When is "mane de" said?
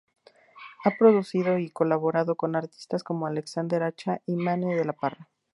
4.35-4.83